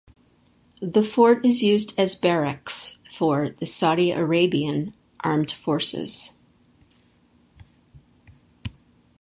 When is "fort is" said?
1.03-1.61